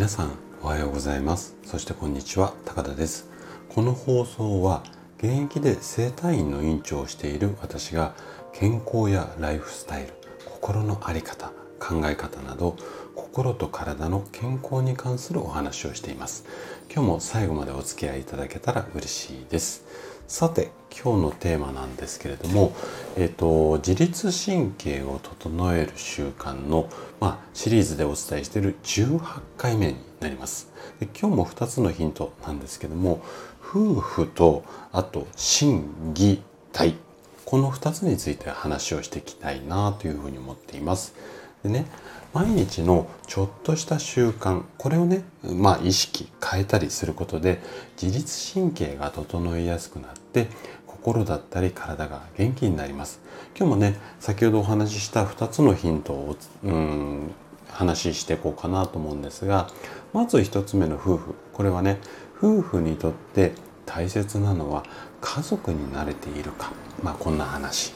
[0.00, 0.30] 皆さん
[0.62, 1.58] おはようございます。
[1.62, 3.28] そしてこんにちは高田です。
[3.68, 4.82] この放送は
[5.18, 8.14] 現役で整体院の院長をしている私が
[8.54, 10.14] 健康やライフスタイル
[10.46, 12.76] 心の在り方考え方など
[13.14, 16.46] 心と体の健康に関するお話をしています。
[16.90, 19.84] 今日も最後までお付き合いいただけたら嬉しいです。
[20.30, 22.72] さて今日のテーマなんですけれども、
[23.16, 29.20] えーと、自律神経を整える習慣の、まあ、シリーズでお伝えしている18
[29.56, 30.70] 回目になります。
[31.00, 33.20] で今日も2つのヒントなんですけども
[33.60, 35.82] 夫婦とあと心
[36.14, 36.40] 技
[36.72, 36.94] 体。
[37.44, 41.12] この2つについて話をしていきたいなというふうに思っています。
[41.62, 41.86] でね
[42.32, 47.60] 毎日のちょっとした習慣これをねまあ意識変えたりすることで
[48.00, 50.46] 自律神経が整いやすくなって
[50.86, 53.20] 心だったり体が元気になります。
[53.56, 57.32] 今日もね先ほどお話しした2つのヒントをうん
[57.68, 59.68] 話していこうかなと思うんですが
[60.12, 61.34] まず1つ目の夫婦。
[61.52, 61.98] これはね
[62.38, 63.52] 夫婦にとって
[63.86, 64.84] 大切なのは
[65.20, 66.70] 家族に慣れているか。
[67.02, 67.92] まあこんな話。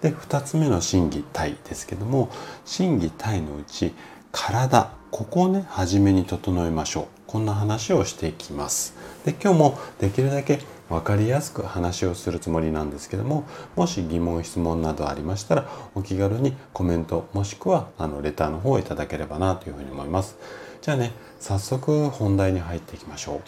[0.00, 2.30] で2つ目の心技体ですけども
[2.64, 3.94] 心技体のうち
[4.32, 7.06] 体ここをね初めに整えましょう。
[7.26, 8.94] こんな話をしていきます。
[9.24, 13.44] で今日もできるだけ分かりやすく話をするつもりなんですけども
[13.76, 20.36] もし疑問質問などありましたらお気軽にコメントもしくはあのレターの方をいただければなというふうに思います。
[20.80, 23.40] じゃあね早速本題に入っていきましょう。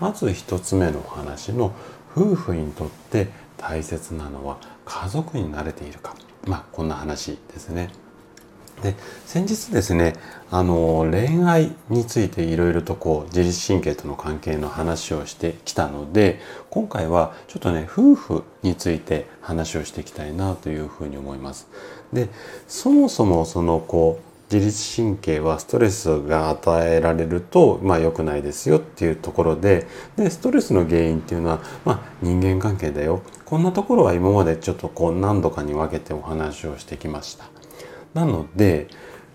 [0.00, 1.72] まず1つ目のお話の
[2.16, 6.14] 夫婦にとって大切なのは家族に慣れているか
[6.46, 7.90] まあこんな話ですね。
[8.82, 10.14] で先日ですね
[10.50, 21.68] あの恋愛についていろいろとこう自律神経との関係の話をしてきたので今回はちょっとね夫婦について話をしていきたいなというふうに思います。
[22.12, 22.28] で
[22.68, 29.86] そもそもそのこう自律神経はストレスが与えられると、まあ、良くないですよっていうところで
[30.16, 33.22] でストレスの原因っていうのは、まあ、人間関係だよ。
[33.44, 37.46] こんなところは今までちょっとこう何度かに分けてお話をしてきました。
[38.12, 38.88] なので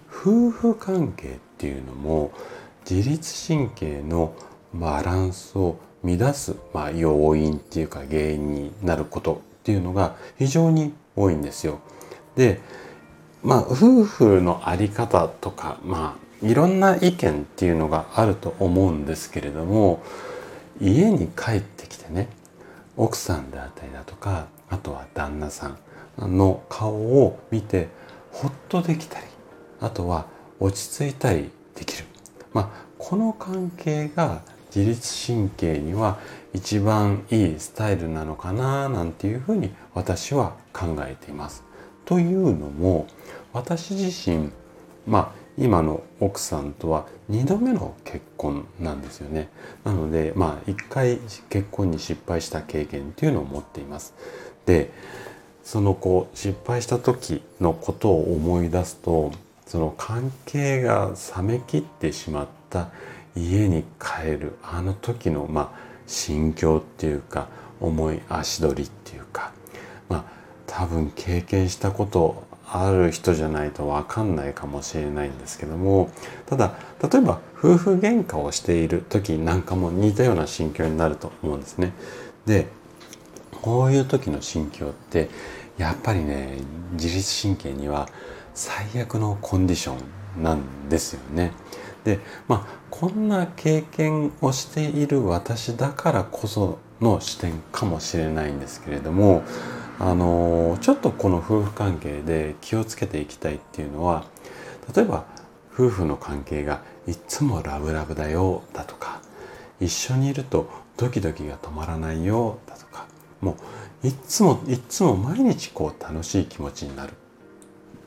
[0.09, 2.31] 夫婦関係っていうのも
[2.89, 4.33] 自律神経の
[4.73, 11.79] バランスを乱す、まあ、要因っていうか原因になることっていうのが非常に多いんですよ。
[12.35, 12.61] で
[13.43, 20.01] まあ夫婦の在り方とかまあいろんな意見っていうのがあると思うんですけれども
[20.81, 22.29] 家に帰ってきてね
[22.95, 25.75] 奥さんであったりだとかあとは旦那さ
[26.21, 27.87] んの顔を見て
[28.31, 29.25] ほっとできたり
[29.81, 30.25] あとは
[30.59, 32.05] 落ち着いたりできる、
[32.53, 34.41] まあ、この関係が
[34.75, 36.19] 自律神経には
[36.53, 41.68] 一番いいスタイルなのかななんていうふうに私は考えています。
[42.09, 43.05] というのも
[43.53, 44.49] 私自身
[45.05, 49.49] まあ今の奥さんとは2度目の結婚なんですよね。
[49.83, 51.19] なのでまあ1回
[51.51, 54.15] 結婚に失敗した経験っていうのを持っています。
[54.65, 54.89] で
[55.63, 59.31] そのこう失敗した時のことを思い出すと
[59.67, 62.89] その関係が冷めきってしまった
[63.35, 67.49] 家に帰るあの時のまあ心境っていうか
[67.79, 69.51] 重い足取りっていうか
[70.07, 70.38] まあ
[70.69, 76.11] 多分経験したことある人じゃないと分かんないかもしれないんですけども
[76.45, 76.73] ただ
[77.11, 81.93] 例えば夫婦喧嘩をしている時なんかも似たような心境になると思うんですね。
[82.45, 82.67] で
[83.61, 85.29] こういう時の心境って
[85.77, 86.59] やっぱりね
[86.93, 88.07] 自律神経には
[88.53, 89.95] 最悪のコンディショ
[90.37, 91.51] ンなんですよね。
[92.03, 99.43] でまあこんな経験をしている私だからこその視点かもしれないんですけれども
[99.99, 104.25] あのちょっとこの夫婦関係で気をつけていきたいっていうのは
[104.95, 105.25] 例えば
[105.73, 109.21] 夫婦の関係がいつもラブラブだよだとか
[109.81, 113.07] 一緒にいるとドキドキが止まらないよだとか
[113.41, 113.57] も
[114.03, 117.13] ういつもいつも毎日こう楽しい気持ちになる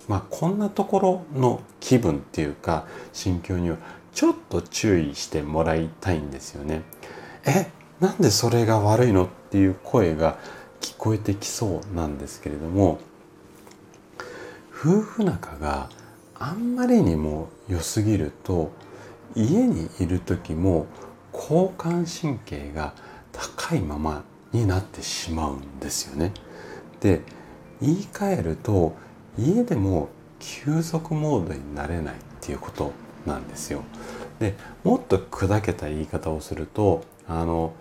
[0.09, 3.77] まあこんなところの気分っていうか心境には
[4.15, 6.83] ちょっと注意してもらいたいんですよね。
[7.47, 10.39] えなんでそれが悪いのっていう声が
[10.83, 12.99] 聞こえてきそうなんですけれども
[14.71, 15.89] 夫婦仲が
[16.35, 18.73] あんまりにも良すぎると
[19.35, 20.87] 家にいる時も
[21.33, 22.93] 交感神経が
[23.33, 26.33] 高いままになってしまうんですよね。
[27.01, 27.23] で
[27.81, 28.95] 言い換えると
[29.39, 30.09] 家でも
[30.41, 32.93] 休息モードになれないっていうこと
[33.25, 33.83] なんですよ。
[34.41, 37.73] でもっと砕けた言い方をするとあの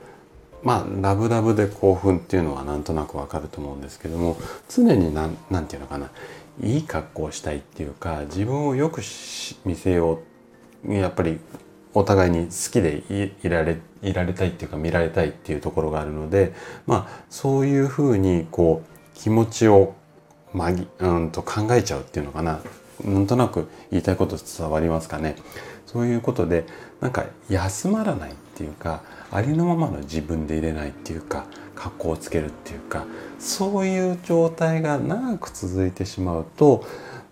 [0.63, 4.37] まあラブラブで興奮っていうのはなんとなくわかると思うんですけども
[4.69, 5.37] 常に何て
[5.71, 6.09] 言うのかな
[6.61, 9.01] いい格好をしたいっていうか自分をよく
[9.65, 10.19] 見せよ
[10.85, 11.39] うやっぱり
[11.93, 13.03] お互いに好きで
[13.43, 16.53] いられいられたいっていうか見られたいっていうところがあるので
[16.85, 19.95] まあそういうふうにこう気持ちを
[20.53, 22.61] まぎうんと考えちゃうっていうのかな
[23.03, 25.35] なんとなく言いたいこと伝わりますかね。
[25.87, 26.65] そういうことで
[27.01, 28.33] なんか休まらない。
[28.61, 33.05] っていうかありのままの自分でいれないっていうか格好をつけるっていうか
[33.39, 36.85] そういう状態が長く続いてしまうと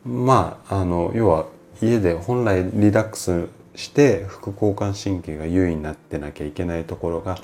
[0.04, 1.46] まああの要は
[1.82, 7.38] 家で本来リラックスして副交感神経が優位になってなきゃいけないところが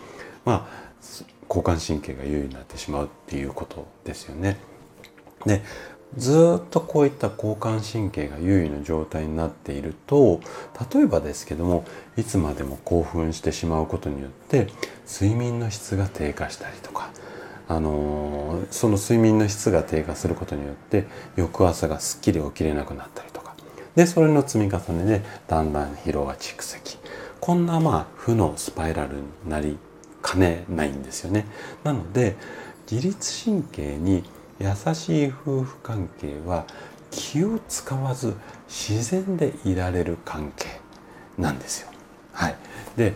[0.46, 0.86] まあ
[1.48, 4.58] 交感神経が優位になってしまうっていうことですよね。
[5.46, 5.62] で
[6.18, 10.40] ずっとこういった交感神経が優位の状態になっていると
[10.94, 11.84] 例えばですけども
[12.16, 14.68] いつまでも興奮してしまうことによって
[15.12, 17.10] 睡眠の質が低下したりとか、
[17.68, 21.06] あのー、その睡眠の質が低下することによって
[21.36, 23.54] 翌朝がすっきり起きれなくなったりとか
[23.96, 26.98] でそれの積み重ねでだんだん疲労が蓄積
[27.42, 29.78] こんなまあ負のスパイラルになり
[30.22, 31.46] かねないんですよね。
[31.84, 32.36] なので
[32.90, 34.24] 自律神経に
[34.60, 36.66] 優しい夫婦関係は
[37.12, 38.36] 気を使わず
[38.68, 40.80] 自然でいられる関係
[41.38, 41.90] なんですよ。
[42.34, 42.56] はい、
[42.98, 43.14] で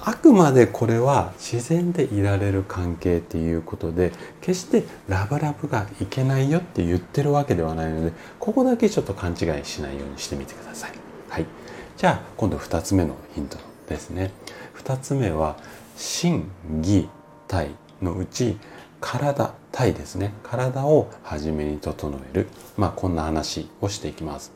[0.00, 10.92] あくまでこれは自然でいられる関係っていうことで決してラブラブがいけないよって言ってるわけではないのでここだけちょっと勘違いしないようにしてみてください。
[11.28, 11.46] はい、
[11.96, 13.58] じゃあ今度2つ目のヒント
[13.88, 14.30] ですね。
[14.76, 15.56] 2つ目は
[15.96, 16.48] 心
[16.80, 17.08] 技
[17.48, 17.70] 体
[18.00, 18.56] のうち
[19.00, 20.32] 体体ですね。
[20.42, 22.48] 体を初めに整える。
[22.76, 24.52] まあこんな話をしていきます。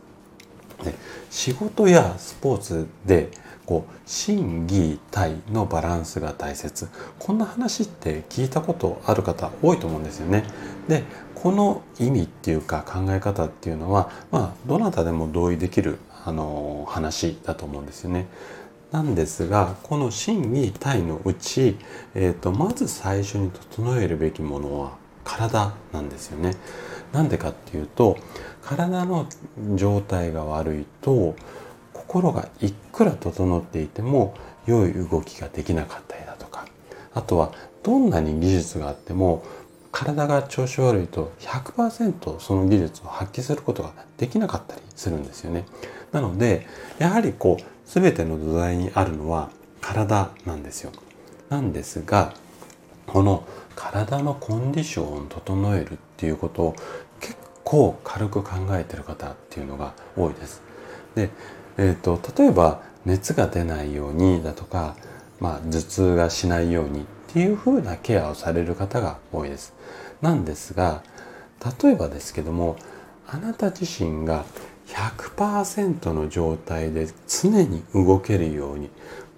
[0.84, 0.94] で
[1.30, 3.30] 仕事やスポーツで
[3.64, 6.88] こう心技体のバランスが大切。
[7.18, 10.44] こんな話って聞いたことある方多いと思うんですよね。
[10.88, 11.04] で
[11.34, 18.26] この意味っていうか考え方っていうのはまあどなたでも同意できるあの話だと思うんですよね。
[18.92, 21.76] なんですがこの心技体のうち、
[22.14, 24.92] えーと、まず最初に整えるべきものは
[25.24, 26.54] 体なんですよね。
[27.12, 28.18] なんでかっていうと
[28.62, 29.26] 体の
[29.74, 31.34] 状態が悪いと
[31.92, 34.34] 心がいくら整っていても
[34.66, 36.66] 良い動きができなかったりだとか
[37.14, 37.52] あとは
[37.82, 39.44] どんなに技術があっても
[39.90, 45.66] 体が調子悪いと100%その技術を発揮することができなかったりするんですよね。
[46.12, 46.66] なので
[46.98, 49.50] やはりこう全ての土台にあるのは
[49.82, 50.92] 体なんですよ。
[51.50, 52.32] なんですが
[53.06, 53.46] この
[53.76, 56.76] 体のコンディションを整えるっていうことを
[57.20, 60.62] 結構軽く考えてる方っていうのが多いです。
[61.14, 61.28] で、
[61.76, 64.96] えーと、例えば熱が出ないようにだとか、
[65.38, 69.74] まあ、頭痛がしないようにっていう風なケアをされる方が多いです。
[70.22, 71.02] なんですが
[71.82, 72.76] 例えばですけども
[73.28, 74.46] あなた自身が
[75.10, 78.88] 100%の状態で常に動けるように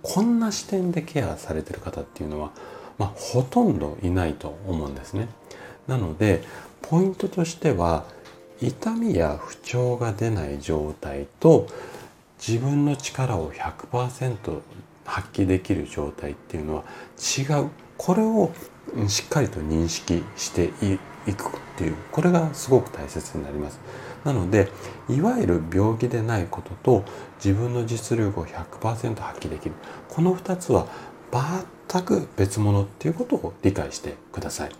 [0.03, 2.51] こんな視点でケアされてる方っていうのは、
[2.99, 5.29] まあ、ほとんどいないと思うんですね。
[5.87, 6.43] なので
[6.83, 8.05] ポイントとしては
[8.61, 11.67] 痛みや不調が出ない状態と
[12.39, 14.61] 自分の力を100%
[15.05, 16.85] 発揮できる状態っていうのは
[17.17, 18.51] 違うこれを
[19.09, 23.81] しっかりと認識していくっていうこれがすごく大切になります。
[24.25, 24.69] なので
[25.09, 27.05] いわゆる病気でないことと
[27.37, 29.75] 自分の実力を100%発揮できる。
[30.09, 30.87] この2つは
[31.91, 34.71] 全く別物っていうことを理解してください。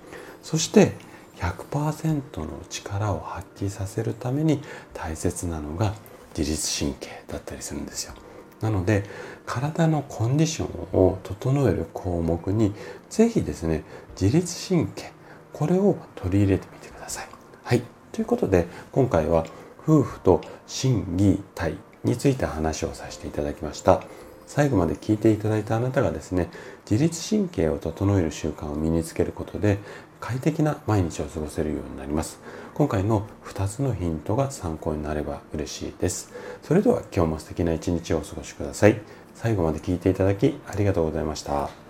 [0.43, 0.93] そして
[1.37, 5.95] 100%の力を発揮させるために大切なのが
[6.37, 8.15] 自律神経だったりするんですよ。
[8.61, 9.05] なので
[9.45, 12.73] 体のコンディションを整える項目に
[13.11, 13.85] 是非ですね
[14.19, 15.13] 自律神経
[15.53, 17.29] これを取り入れてみてください。
[17.63, 17.94] はい。
[18.15, 19.45] ということで今回は
[19.83, 24.03] 夫婦と心技体について話をさせていただきました。
[24.47, 26.51] 最後まで聞いていただいたあなたがですね
[26.89, 29.79] 自律神経を整える習慣を身につけることで
[30.21, 32.39] 快適な毎日を過ごせるようになります。
[32.75, 36.33] 今回の2つのヒントが参考になれば嬉しいです。
[36.63, 39.01] それでは今日も素敵な一日をお過ごしください。
[39.35, 41.84] 最後まで聞いていただきありがとうございました。